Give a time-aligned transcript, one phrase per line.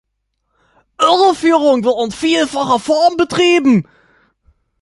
[0.99, 3.85] Irreführung wird in vielfacher Form betrieben.